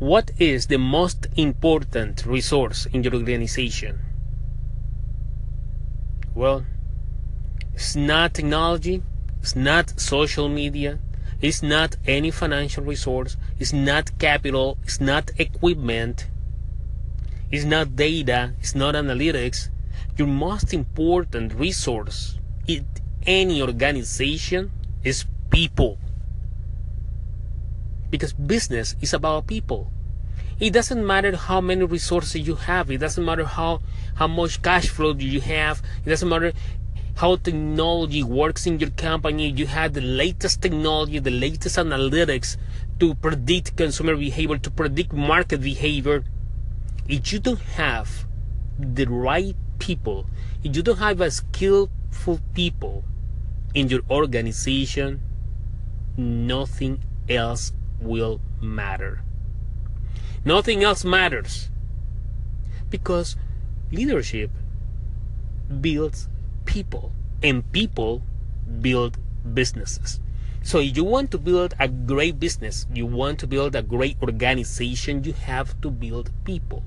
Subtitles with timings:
[0.00, 3.98] what is the most important resource in your organization?
[6.34, 6.64] Well,
[7.74, 9.02] it's not technology,
[9.40, 10.98] it's not social media,
[11.42, 16.28] it's not any financial resource, it's not capital, it's not equipment,
[17.50, 19.68] it's not data, it's not analytics.
[20.16, 22.86] Your most important resource in
[23.26, 24.70] any organization
[25.04, 25.98] is people.
[28.10, 29.90] Because business is about people.
[30.58, 32.90] It doesn't matter how many resources you have.
[32.90, 33.80] It doesn't matter how,
[34.16, 35.80] how much cash flow you have.
[36.04, 36.52] It doesn't matter
[37.16, 39.48] how technology works in your company.
[39.50, 42.56] You have the latest technology, the latest analytics
[42.98, 46.24] to predict consumer behavior, to predict market behavior.
[47.08, 48.26] If you don't have
[48.78, 50.26] the right people,
[50.62, 53.04] if you don't have a skillful people
[53.74, 55.20] in your organization,
[56.16, 59.22] nothing else will matter.
[60.44, 61.70] Nothing else matters.
[62.88, 63.36] Because
[63.92, 64.50] leadership
[65.80, 66.28] builds
[66.64, 68.22] people, and people
[68.80, 69.18] build
[69.54, 70.20] businesses.
[70.62, 74.16] So if you want to build a great business, you want to build a great
[74.22, 76.82] organization, you have to build people.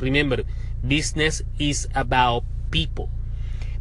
[0.00, 0.42] Remember,
[0.86, 3.10] business is about people.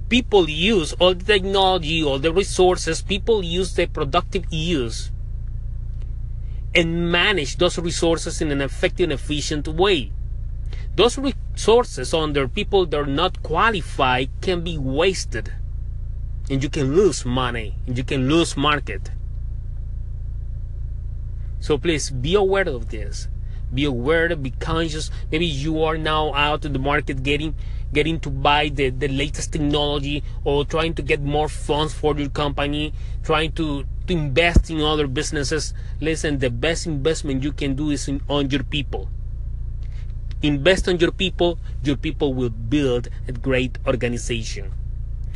[0.09, 5.11] People use all the technology, all the resources, people use the productive use
[6.75, 10.11] and manage those resources in an effective and efficient way.
[10.95, 15.53] Those resources under people that are not qualified can be wasted
[16.49, 19.11] and you can lose money and you can lose market.
[21.59, 23.27] So please be aware of this.
[23.73, 25.09] Be aware, be conscious.
[25.31, 27.55] Maybe you are now out in the market getting
[27.93, 32.29] getting to buy the, the latest technology or trying to get more funds for your
[32.29, 35.73] company, trying to, to invest in other businesses.
[36.01, 39.09] Listen, the best investment you can do is in, on your people.
[40.41, 44.73] Invest on your people, your people will build a great organization.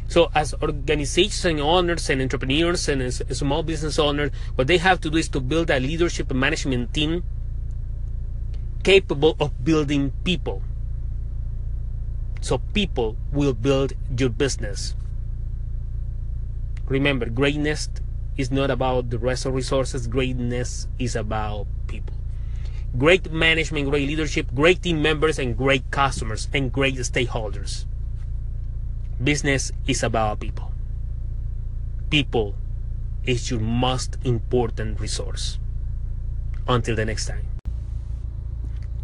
[0.10, 5.18] So as organization owners and entrepreneurs and small business owners, what they have to do
[5.18, 7.24] is to build a leadership and management team
[8.84, 10.62] capable of building people.
[12.42, 14.96] So people will build your business.
[16.88, 17.90] Remember, greatness
[18.38, 20.08] is not about the rest of resources.
[20.08, 22.16] Greatness is about people.
[22.98, 27.86] Great management, great leadership, great team members, and great customers, and great stakeholders.
[29.22, 30.72] Business is about people.
[32.10, 32.56] People
[33.26, 35.60] is your most important resource.
[36.68, 37.46] Until the next time.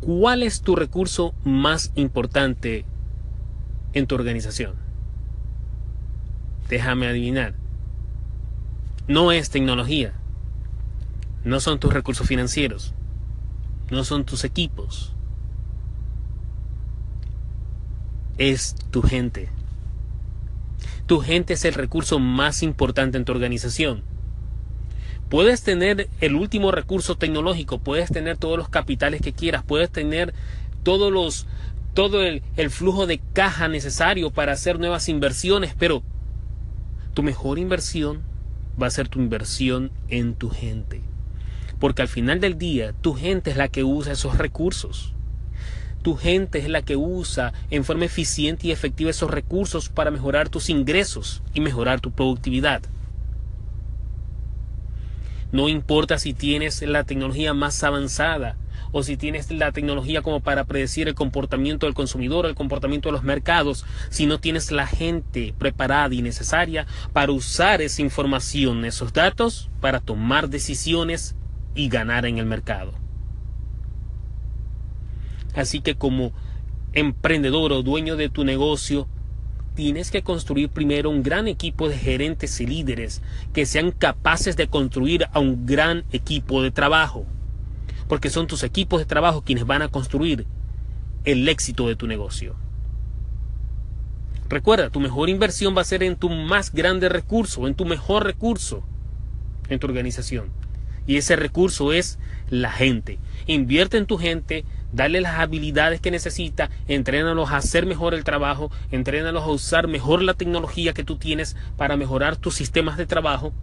[0.01, 2.85] ¿Cuál es tu recurso más importante
[3.93, 4.75] en tu organización?
[6.69, 7.53] Déjame adivinar.
[9.07, 10.13] No es tecnología.
[11.43, 12.93] No son tus recursos financieros.
[13.91, 15.13] No son tus equipos.
[18.37, 19.49] Es tu gente.
[21.05, 24.03] Tu gente es el recurso más importante en tu organización.
[25.29, 30.33] Puedes tener el último recurso tecnológico, puedes tener todos los capitales que quieras, puedes tener
[30.83, 31.47] todos los,
[31.93, 36.03] todo el, flujo de caja necesario para hacer nuevas inversiones, pero
[37.13, 38.23] tu mejor inversión
[38.81, 41.01] va a ser tu inversión en tu gente.
[41.79, 45.13] Porque al final del día, tu gente es la que usa esos recursos.
[46.01, 50.49] Tu gente es la que usa en forma eficiente y efectiva esos recursos para mejorar
[50.49, 52.81] tus ingresos y mejorar tu productividad.
[55.51, 58.57] No importa si tienes la tecnología más avanzada
[58.93, 63.13] o si tienes la tecnología como para predecir el comportamiento del consumidor, el comportamiento de
[63.13, 69.11] los mercados, si no tienes la gente preparada y necesaria para usar esa información, esos
[69.11, 71.35] datos, para tomar decisiones
[71.75, 72.93] y ganar en el mercado.
[75.55, 76.31] Así que como
[76.93, 79.07] emprendedor o dueño de tu negocio,
[79.73, 83.23] tienes que construir primero un gran equipo de gerentes y líderes
[83.53, 87.25] que sean capaces de construir a un gran equipo de trabajo.
[88.13, 90.45] Porque son tus equipos de trabajo quienes van a construir
[91.25, 92.55] el éxito de tu negocio.
[94.49, 98.23] Recuerda, tu mejor inversión va a ser en tu más grande recurso, en tu mejor
[98.23, 98.83] recurso
[99.67, 100.51] en tu organización.
[101.07, 102.19] Y ese recurso es
[102.51, 103.17] la gente.
[103.47, 108.69] Invierte en tu gente, dale las habilidades que necesita, entrénalos a hacer mejor el trabajo,
[108.91, 113.53] entrénalos a usar mejor la tecnología que tú tienes para mejorar tus sistemas de trabajo.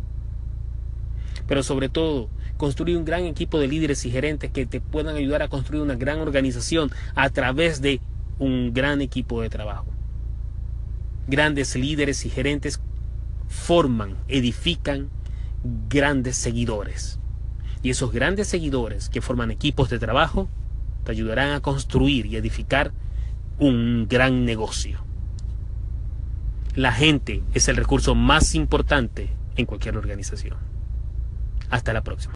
[1.50, 5.42] Pero sobre todo, construir un gran equipo de líderes y gerentes que te puedan ayudar
[5.42, 8.00] a construir una gran organización a través de
[8.38, 9.86] un gran equipo de trabajo.
[11.26, 12.80] Grandes líderes y gerentes
[13.48, 15.10] forman, edifican
[15.88, 17.18] grandes seguidores.
[17.82, 20.48] Y esos grandes seguidores que forman equipos de trabajo
[21.02, 22.92] te ayudarán a construir y edificar
[23.58, 25.00] un gran negocio.
[26.76, 30.69] La gente es el recurso más importante en cualquier organización.
[31.70, 32.28] Hasta la próxima.